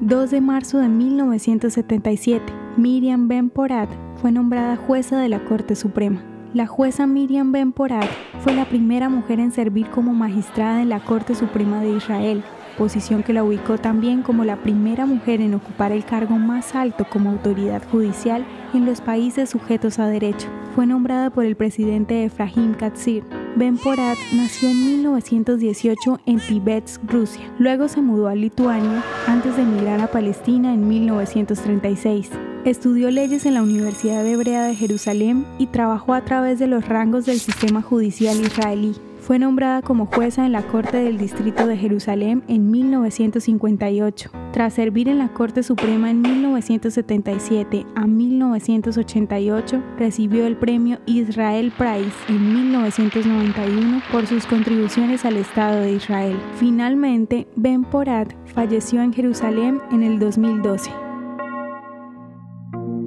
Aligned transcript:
2 0.00 0.30
de 0.32 0.40
marzo 0.40 0.78
de 0.78 0.88
1977, 0.88 2.52
Miriam 2.76 3.28
Ben 3.28 3.48
Porat 3.48 3.88
fue 4.20 4.32
nombrada 4.32 4.76
jueza 4.76 5.20
de 5.20 5.28
la 5.28 5.44
Corte 5.44 5.76
Suprema. 5.76 6.20
La 6.52 6.66
jueza 6.66 7.06
Miriam 7.06 7.52
Ben 7.52 7.70
Porat 7.70 8.08
fue 8.40 8.54
la 8.54 8.64
primera 8.64 9.08
mujer 9.08 9.38
en 9.38 9.52
servir 9.52 9.88
como 9.90 10.12
magistrada 10.12 10.82
en 10.82 10.88
la 10.88 10.98
Corte 10.98 11.36
Suprema 11.36 11.80
de 11.80 11.90
Israel, 11.96 12.42
posición 12.76 13.22
que 13.22 13.32
la 13.32 13.44
ubicó 13.44 13.78
también 13.78 14.22
como 14.22 14.44
la 14.44 14.56
primera 14.56 15.06
mujer 15.06 15.40
en 15.40 15.54
ocupar 15.54 15.92
el 15.92 16.04
cargo 16.04 16.38
más 16.38 16.74
alto 16.74 17.06
como 17.08 17.30
autoridad 17.30 17.82
judicial 17.88 18.44
en 18.74 18.86
los 18.86 19.00
países 19.00 19.50
sujetos 19.50 20.00
a 20.00 20.08
derecho. 20.08 20.48
Fue 20.74 20.86
nombrada 20.86 21.30
por 21.30 21.44
el 21.44 21.54
presidente 21.54 22.24
Efraim 22.24 22.74
Katzir. 22.74 23.22
Ben 23.56 23.76
Porat 23.78 24.18
nació 24.32 24.68
en 24.68 24.84
1918 24.84 26.20
en 26.26 26.40
Tibet, 26.40 26.90
Rusia. 27.06 27.48
Luego 27.60 27.86
se 27.86 28.02
mudó 28.02 28.26
a 28.26 28.34
Lituania 28.34 29.04
antes 29.28 29.54
de 29.54 29.62
emigrar 29.62 30.00
a 30.00 30.08
Palestina 30.08 30.74
en 30.74 30.88
1936. 30.88 32.30
Estudió 32.64 33.12
leyes 33.12 33.46
en 33.46 33.54
la 33.54 33.62
Universidad 33.62 34.26
Hebrea 34.26 34.64
de 34.64 34.74
Jerusalén 34.74 35.46
y 35.58 35.68
trabajó 35.68 36.14
a 36.14 36.24
través 36.24 36.58
de 36.58 36.66
los 36.66 36.88
rangos 36.88 37.26
del 37.26 37.38
sistema 37.38 37.80
judicial 37.80 38.40
israelí. 38.40 38.96
Fue 39.24 39.38
nombrada 39.38 39.80
como 39.80 40.04
jueza 40.04 40.44
en 40.44 40.52
la 40.52 40.60
Corte 40.60 40.98
del 40.98 41.16
Distrito 41.16 41.66
de 41.66 41.78
Jerusalén 41.78 42.44
en 42.46 42.70
1958. 42.70 44.30
Tras 44.52 44.74
servir 44.74 45.08
en 45.08 45.16
la 45.16 45.32
Corte 45.32 45.62
Suprema 45.62 46.10
en 46.10 46.20
1977 46.20 47.86
a 47.94 48.06
1988, 48.06 49.82
recibió 49.96 50.46
el 50.46 50.58
premio 50.58 50.98
Israel 51.06 51.72
Prize 51.74 52.12
en 52.28 52.52
1991 52.52 54.02
por 54.12 54.26
sus 54.26 54.44
contribuciones 54.44 55.24
al 55.24 55.38
Estado 55.38 55.80
de 55.80 55.94
Israel. 55.94 56.36
Finalmente, 56.56 57.48
Ben 57.56 57.84
Porat 57.84 58.30
falleció 58.44 59.00
en 59.00 59.14
Jerusalén 59.14 59.80
en 59.90 60.02
el 60.02 60.18
2012. 60.18 60.90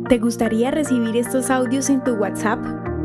¿Te 0.09 0.17
gustaría 0.17 0.71
recibir 0.71 1.15
estos 1.15 1.51
audios 1.51 1.91
en 1.91 2.03
tu 2.03 2.13
WhatsApp? 2.15 2.86